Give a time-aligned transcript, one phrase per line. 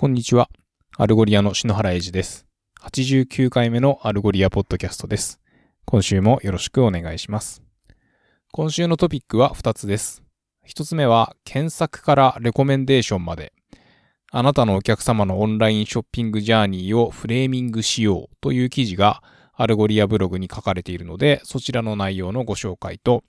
[0.00, 0.48] こんにちは。
[0.96, 2.46] Algolia の篠原英二です。
[2.82, 5.40] 89回目の Algolia ポッドキャストです。
[5.86, 7.64] 今週もよろしくお願いします。
[8.52, 10.22] 今週のトピックは2つです。
[10.68, 13.52] 1つ目は、検索からレコメンデーションまで、
[14.30, 19.20] あなたのお客様のオンラインショッピングジャーニーをフレーミングしようという記事が
[19.52, 23.24] Algolia ブログに書かれているので、そちらの内容のご紹介と、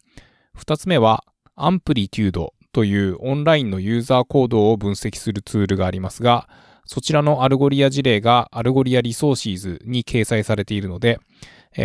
[0.56, 1.24] 2つ目は、
[1.56, 6.48] Amplitudeというオンラインのユーザー行動を分析するツールがありますが、
[6.86, 11.20] そちらの Algolia 事例が Algolia Resources に掲載されているので、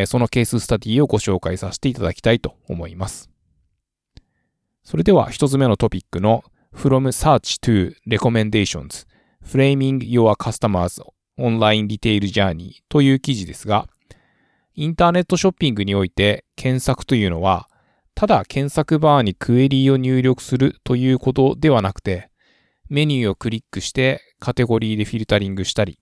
[0.07, 3.29] そのケーススタディをご紹介させていただきたいと思います。
[4.84, 9.05] それでは一つ目のトピックの From Search to Recommendations
[9.45, 11.03] Framing Your Customers
[11.41, 13.89] Online Retail Journey という記事ですが、
[14.77, 17.69] インターネットショッピングにおいて検索というのは、
[18.15, 22.31] ただ検索バーにクエリーを入力するということではなくて、
[22.89, 25.98] メニューをクリックしてカテゴリーでフィルタリングしたり、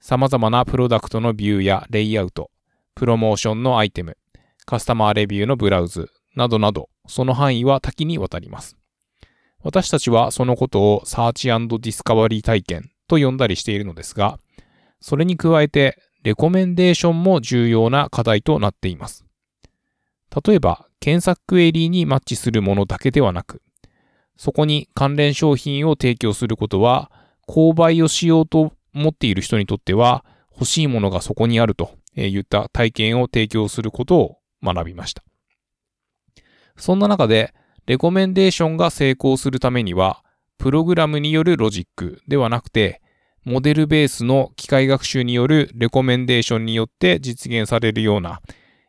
[0.00, 2.50] 様々なプロダクトのビューやレイアウト、
[2.94, 4.16] プロモーションのアイテム、
[4.64, 8.76] カスタマーレビューのブラウズなどなど、その範囲は多岐にわたります。
[9.62, 14.38] 私たちはそのことを search discovery 体験と呼んだりしているのですが、
[15.00, 19.24] それに加えてレコメンデーションも重要な課題となっています。
[20.44, 23.60] 例えば、検索クエリーにマッチするものだけではなく、
[24.36, 27.10] そこに関連商品を提供することは、
[27.48, 35.24] 購買をしようと思っている人にとっては、欲しいものがそこにあるといった体験を提供することを学びました。
[36.76, 37.52] そんな中で、
[37.86, 40.22] レコメンデーションが成功するためには、
[40.56, 43.02] プログラムによるロジックではなくて、
[43.42, 48.40] モデルベースの機械学習によるレコメンデーションによって実現されるような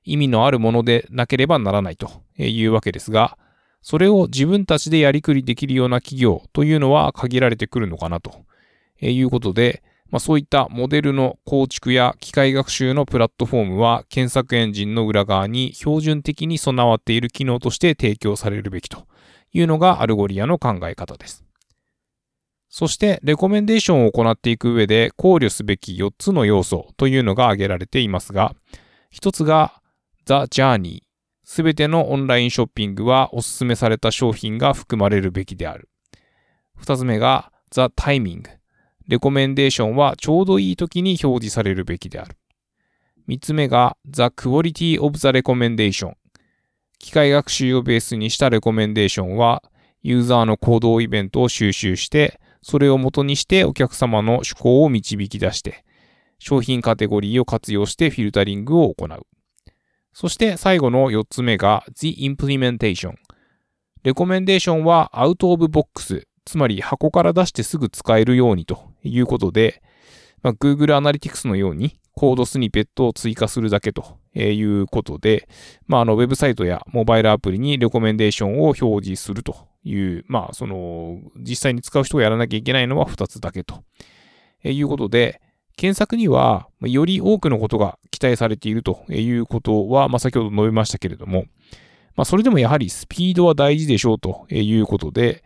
[0.04, 3.38] 意味のあるものでなければならないというわけですが、
[3.82, 8.46] それを自分たちでやりくりできるような企業というのは限られてくるのかなと
[9.02, 19.08] いうことで、まあ、そういったモデルの構築や機械学習のプラットフォームは検索エンジンの裏側に標準的に備わっている機能として提供されるべきと
[19.52, 21.44] いうのが Algolia の考え方です。
[22.70, 28.56] そして、レコメンデーションを行っていく上で考慮すべき4つの要素というのが挙げられていますが、
[29.14, 29.80] 1つが
[30.26, 31.02] The Journey
[31.44, 35.90] すべてのオンラインショッピングはおすすめされた商品が含まれるべきである。
[36.76, 38.44] 二つ目が The Timing。
[39.08, 42.38] レコメンデーションはちょうどいい時に表示されるべきである。
[43.28, 46.14] 三つ目が The Quality of the Recommendation。
[47.00, 49.62] 機械学習をベースにしたレコメンデーションは
[50.02, 55.84] ユーザーの行動イベントを収集して、それを元にしてお客様の趣向を導き出して、
[56.40, 59.28] 商品カテゴリーを活用してフィルタリングを行う。
[60.14, 63.16] そして最後の4つ目が The Implementation。
[64.04, 69.82] レコメンデーションはアウトオブボックス、つまり箱から出してすぐ使えるようにということで、
[70.42, 75.48] まあ、Google Analytics のようにコードスニペットを追加するだけということで、
[75.88, 83.84] まあ、あのウェブサイトやモバイルアプリにレコメンデーションを表示するという、まあ、その実際に使う人がやらなきゃいけないのは2つだけと
[84.64, 85.42] いうことで、
[85.76, 91.46] 検索には、より多くのことが期待されているということは、まあ、先ほど述べましたけれども、
[92.16, 95.44] まあ、それでもやはりスピードは大事でしょうということで、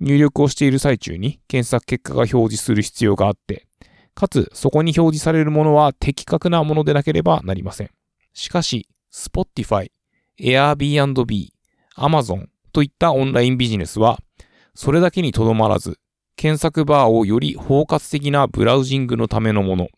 [0.00, 3.66] 入力をしている最中に検索結果が表示する必要があって、
[4.14, 7.90] かつそこに表示されるものは的確なものでなければなりません。
[8.34, 9.90] しかし、Spotify、
[10.40, 11.48] Airbnb、
[11.96, 14.18] Amazon といったオンラインビジネスは、
[14.74, 15.98] それだけにとどまらず、
[16.38, 19.88] 検索バーをより包括的なブラウジングのためのもの、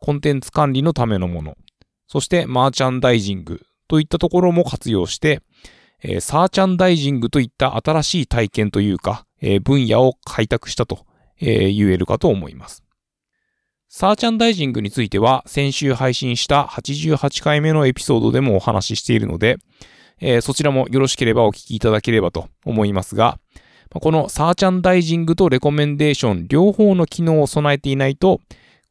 [0.00, 1.56] コンテンツ管理のためのもの、
[2.08, 3.62] そしてマーチャンダイジング。
[3.86, 5.42] といったところも活用して、
[6.02, 11.06] えー searchandising といった新しい体験というか、えー分野を開拓したと、
[11.40, 12.84] えー言えるかと思います。
[13.88, 19.56] searchandising については先週配信した88回目のエピソードでもお話ししているので、
[20.20, 23.39] えーそちらもよろしければお聞きいただければと思いますが、
[23.92, 28.40] この searchandising とレコメンデーション両方の機能を備えていないと、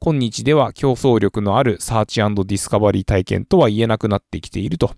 [0.01, 4.91] 今日では競争力のある search discovery 体験とは言えなくなってきていると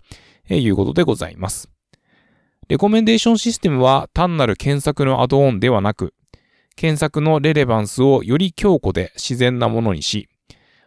[0.49, 1.69] いうことでございます。
[2.67, 6.15] レコメンデーションシステムは単なる検索のアドオンではなく、
[6.75, 10.29] 検索の relevance をより強固で自然なものにし、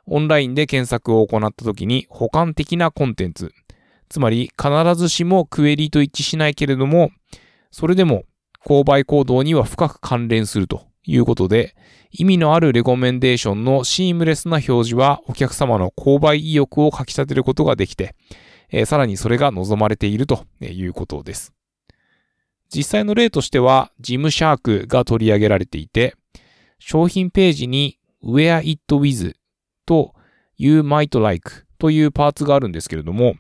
[0.06, 3.52] オンラインで検索を行った時に補完的なコンテンツ、
[4.08, 7.10] つまり必ずしもクエリと一致しないけれども、
[7.70, 8.24] それでも
[8.64, 11.76] 購買行動には深く関連するということで、
[12.10, 18.14] 意味のあるレコメンデーションのシームレスな表示はお客様の購買意欲をかき立てることができて、
[18.70, 21.52] えさらにそれが望まれているということです。
[22.74, 26.14] 実際の例としては、ジムシャークが取り上げられていて、
[26.78, 29.34] 商品ページに where it with
[29.86, 30.14] と
[30.56, 33.34] you might like というパーツがあるんですけれども、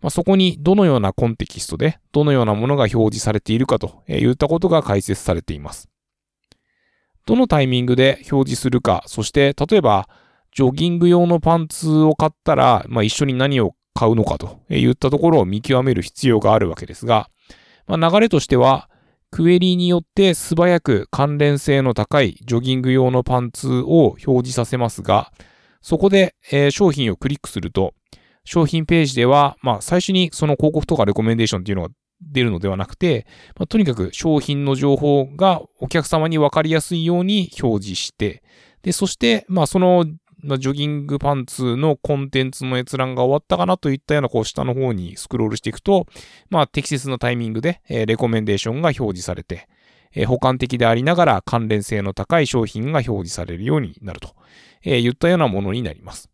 [0.00, 5.88] まあ、そこにどのようなコンテキストでどのようなものが表示されているかといったことが解説されています。
[7.26, 10.08] どのタイミングで表示するか、そして例えば
[10.52, 17.28] ジョギング用のパンツを買ったら、まあ、一緒に何を買うのかといったところを見極める必要があるわけですが、
[17.86, 18.88] まあ、流れとしては、
[19.30, 25.32] クエリによって素早く関連性の高いジョギング用のパンツを表示させますが、
[25.82, 27.94] そこで、えー、商品をクリックすると、
[28.44, 33.26] 商品ページでは、まあ、最初にその広告とかレコメンデーションっていうのが出るのではなくて、
[33.58, 38.42] まあ、とにかく商品の情報がお客様にわかりやすいように表示して、
[38.82, 40.04] で、そして、まあ、その、
[40.58, 46.06] ジョギングパンツのコンテンツの閲覧が終わったかなといったような、こう、下の方にスクロールしていくと、
[46.48, 49.68] まあ、適切なタイミングで、えー、レコメンデーションが表示されて、
[50.14, 54.34] えー、補完的でありながら関連性の高い商品が表示されるようになると、
[54.82, 56.30] えー、言ったようなものになります。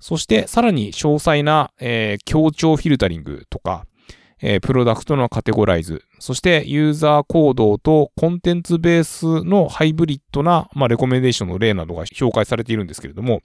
[0.00, 3.86] そして、さらに詳細な、えー、強調フィルタリングとか、
[4.42, 13.42] えー、プロダクトのカテゴライズ、そしてユーザー行動とコンテンツベースのハイブリッドな、まあ、レコメンデーションの例などが紹介されているんですけれども、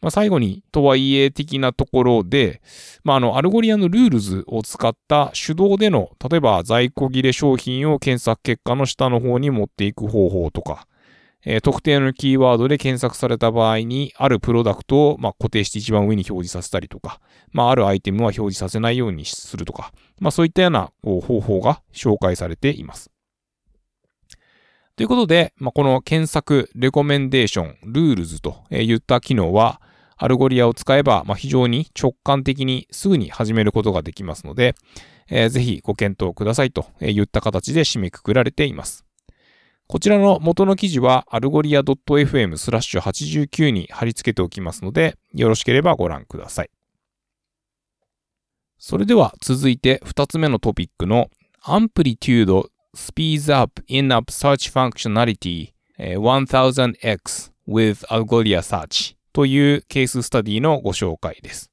[0.00, 2.62] まあ、最後に、とはいえ的なところで、
[3.04, 10.86] まあ、あの、 Algolia の Rules を使った手動での、例えば在庫切れ商品を検索結果の下の方に持っていく方法とか、
[11.44, 17.20] えー、特定のキーワードで検索された場合に、あるプロダクトを、まあ、固定して一番上に表示させたりとか、
[17.52, 23.10] まあ、あるアイテムは表示させないようにするとか、まあ、そういったようなこう方法が紹介されています。
[24.96, 29.80] ということで、まあ、この検索、レコメンデーション、 Rules といった機能は、
[30.22, 34.74] Algolia を使えば、まあ、非常に直感的にすぐに始めることができますので、
[35.30, 39.06] えー、ぜひご検討くださいといった形で締めくくられています。
[39.86, 46.70] こちらの元の記事はアルゴリア .fm スラッシュ89に貼り付けておきますので、よろしければご覧ください。
[48.78, 51.30] それでは続いて2つ目のトピックの
[51.64, 61.70] Amplitude Speeds Up In-App Search Functionality 1000X with Algolia Search というケーススタディのご紹介です。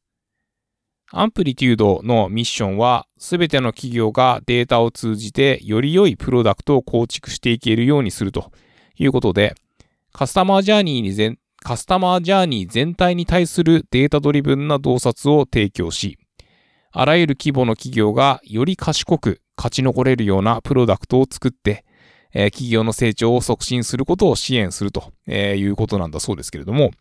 [1.11, 8.51] Amplitude のミッションは、すべての企業がデータを通じてより良いプロダクトを構築していけるようにすると
[8.97, 9.55] いうことで、
[10.11, 16.17] カスタマージャーニーに全、カスタマージャーニー全体に対するデータドリブンな洞察を提供し、
[16.91, 21.85] あらゆる規模の企業がより賢く勝ち残れるようなプロダクトを作って、
[22.33, 26.91] えー、企業の成長を促進することを支援するということなんだそうですけれども、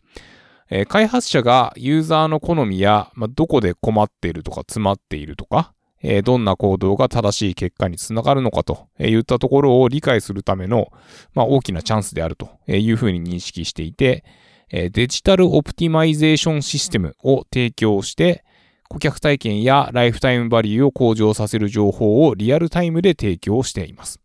[0.69, 10.91] えー、開発者がユーザーの好みや、まあ、どこで困っているとか詰まっているとか、えー、どんな行動が正しい結果につながるのかといったところを理解するための、
[11.33, 14.23] まあ、大きなチャンスであるというふうに認識していて、
[14.69, 18.43] え digital optimization system を提供して、
[18.89, 24.19] 顧客体験やライフタイムバリューを向上させる情報をリアルタイムで提供しています。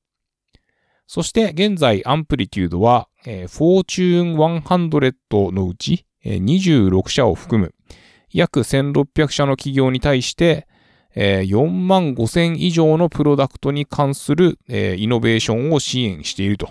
[1.07, 7.75] そして現在 Amplitude は、えー、フォーチューン100のうち、26社を含む
[8.31, 10.67] 約1600社の企業に対して、
[11.15, 16.71] 4万5000以上のプロダクトに関するイノベーションを支援していると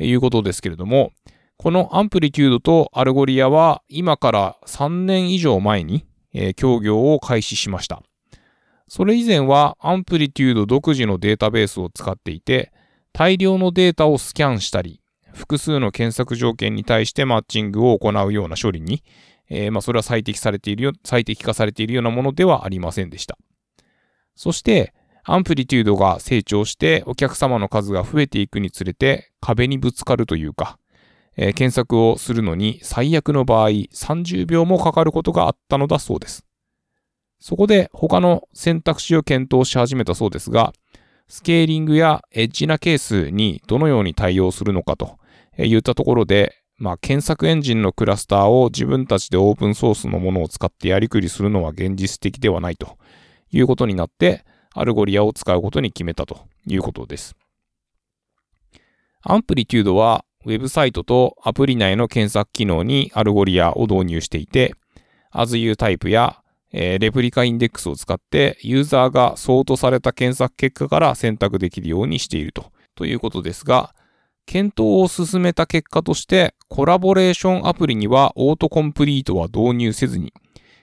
[0.00, 1.12] いうことですけれども、
[1.56, 6.06] この Amplitude と Algolia は今から3年以上前に
[6.56, 8.02] 協業を開始しました。
[8.88, 12.72] それ以前は Amplitude 独自のデータベースを使っていて、
[13.12, 15.00] 大量のデータをスキャンしたり、
[15.38, 19.02] 複数の検索条件に対してマッチングを行うような処理に、
[19.48, 23.38] えー、まあ、それは最適されているよ、最適化されているようなものではありませんでした。
[24.34, 24.92] そして、
[25.24, 30.78] アンプリテュードが成長してお客様の数が増えていくにつれて壁にぶつかるというか、
[31.36, 36.44] えー、検索をするのに最悪の場合30秒もかかることがあったのだそうです。
[37.40, 40.72] そこで他の選択肢を検討し始めたそうですが、
[41.28, 45.17] スケーリングやエッジなケースにどのように対応するのかと
[45.66, 52.98] 言ったところで、まあ、検索エンジンのクラスターを自分たちでオープンソースのものを使ってやりくりするのは現実的ではないと
[53.50, 54.44] いうことになって、
[54.74, 57.34] Algolia を使うことに決めたということです。
[59.22, 64.74] Amplitude はウェブサイトとアプリ内の検索機能に Algolia を導入していて、
[65.34, 66.40] as you type や、
[66.72, 73.94] えー、レプリカインデックスを使ってユーザーがソートされた検索結果から選択できるようにしているとということですが、
[74.48, 80.32] 検討を進めた結果として、コラボレーションアプリにはオートコンプリートは導入せずに、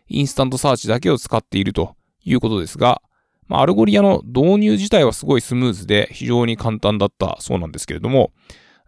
[0.08, 3.02] InstantSearch だけを使っているということですが、
[3.48, 8.32] ま、 Algolia の導入自体はすごいスムーズで非常に簡単だったそうなんですけれども、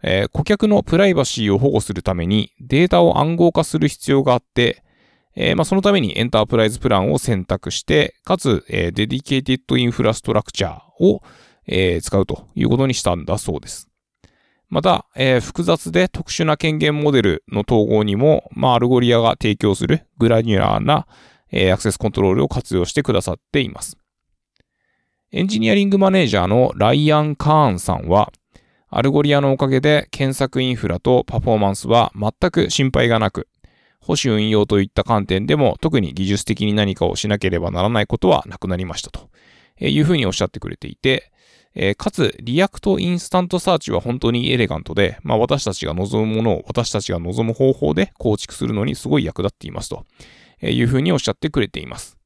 [0.04, 4.84] えー、顧客のプライバシーを保護するためにデータを暗号化する必要があって、
[5.34, 11.20] えー、まあ、そのためにエンタープライズプランを選択して、かつ、えー、 dedicated infrastructure を、
[11.66, 13.87] え、使うということにしたんだそうです。
[14.68, 21.06] また、えー、複雑で特殊な権限モデルの統合にも、まあ、 Algolia が提供する granular な、
[21.50, 23.96] えー、アクセスコントロールを活用してくださっています。
[25.30, 28.32] エンジニアリングマネージャーのライアン・カーンさんは、
[28.90, 33.48] Algolia のおかげで検索インフラとパフォーマンスは全く心配がなく、
[34.00, 39.28] 保守運用といった観点でも特に技術的に何かをしなければならないことはなくなりましたと
[39.78, 41.30] いうふうにおっしゃってくれていて、
[41.74, 50.04] えー、かつ、 React InstantSearch は本当にエレガントで、まあ私たちが望むものを私たちが望む方法で構築するのにすごい役立っていますと
[50.60, 52.17] いうふうにおっしゃってくれています。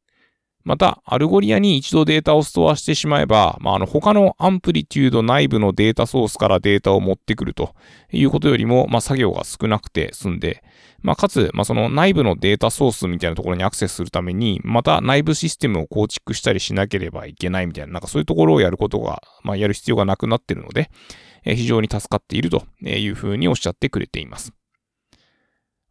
[0.64, 7.74] また、 Algolia に一度データをストアしてしまえば、まあ、あの、他の Amplitude 内部のデータソースからデータを持ってくると
[8.12, 10.62] いうことよりも、まあ、作業が少なくて済んで、
[11.00, 20.90] まあ、かつ、まあ、その内部のデータソースみたいなところにアクセスするために、また内部システムを構築したりしなければいけないみたいな、なんかそういうところをやることが、まあ、やる必要がなくなっているので、
[21.44, 24.52] 非常に助かっているというふうにおっしゃってくれています。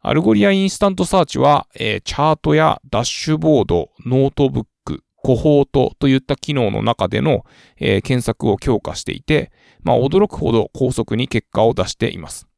[0.04, 7.46] Algolia InstantSearch は、えー、チャートやダッシュボード、ノートブック、コホートといった機能の中での、
[7.78, 9.52] えー、検索を強化していて、
[9.84, 12.48] まあ、驚くほど高速に結果を出しています。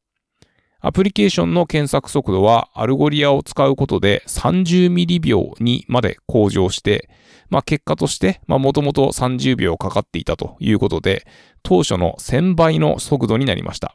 [0.79, 7.09] アプリケーションの検索速度は Algolia を使うことで30ミリ秒にまで向上して、
[7.49, 11.27] まあ、結果として、まあ、もともと30秒かかっていたということで、
[11.61, 13.93] 当初の1000倍の速度になりました。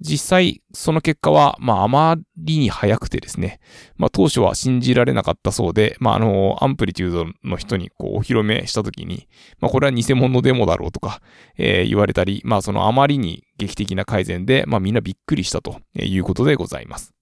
[0.00, 3.60] 実際、その結果は、まあ、あまりに早くてですね、
[3.96, 9.28] まあ、当初は信じられなかったそうで、まあ、あの、 Amplitude の人に、こう、お披露目したときに、
[9.60, 11.20] まあ、これは偽物デモだろうとか、
[11.58, 17.12] えー、言われたり、まあ、そのあまりに劇的な改善で、まあ、みんなびっくりしたということでございます。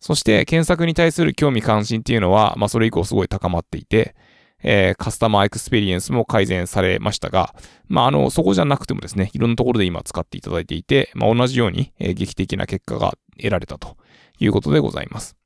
[0.00, 4.16] そして、検索に対する興味関心っていうのは、まあ、それ以降すごい高まっていて、
[4.62, 7.54] えー、カスタマーエクスペリエンスも改善されましたが、
[7.86, 13.96] まあ、あの、そこじゃなくてもですね、いろんなところで今使っていただいていて、まあ、同じように、えー、劇的な結果が得られたと
[14.38, 15.36] いうことでございます。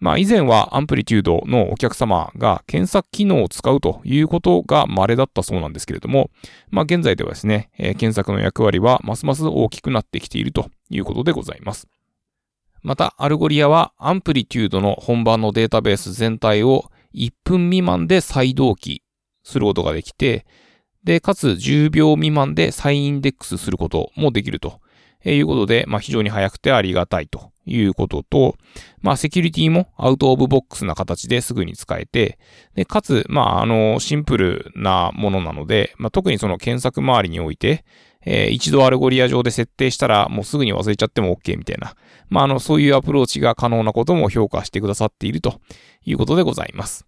[0.00, 6.30] まあ、以前は Amplitude のお客様が検索機能を使うということが稀だったそうなんですけれども、
[6.70, 11.88] まあ、現在ではですね、えー、検索の役割はますます大きくなってきているということでございます。
[12.82, 19.02] また、 Algolia は Amplitude の本番のデータベース全体を1分未満で再同期
[19.42, 20.46] することができて、
[21.04, 24.80] で、かつ10秒未満で再インデックスすることもできると。
[25.24, 28.56] いうことで、まあ非常に早くてありがたいということと、
[29.00, 32.38] まあセキュリティも out of box な形ですぐに使えて、
[32.74, 37.84] で、かつ、まああの、シンプルなものなので、まあ特にその検索周りにおいて、
[38.24, 41.94] えー、一度 Algolia 上で設定したらもうすぐに忘れちゃっても OK みたいな、
[42.28, 45.60] まあ、あの、そういうアプローチが可能なことも評価してくださっていると
[46.04, 47.06] いうことでございます。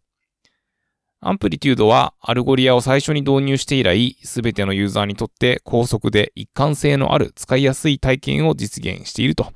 [1.22, 9.52] Amplitude は Algolia を最初に導入して以来、すべてのユーザーにとって高速で一貫性のある使いやすい体験を実現していると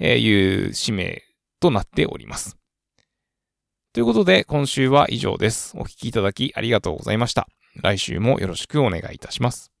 [0.00, 1.22] いう使命
[1.60, 2.56] となっております。
[3.92, 5.76] ということで、今週は以上です。
[5.76, 7.48] お聴きいただきありがとうございました。
[7.82, 9.73] 来週もよろしくお願いいたします。